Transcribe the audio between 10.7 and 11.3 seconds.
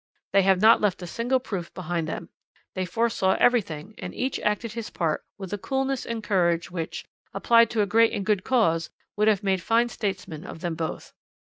both.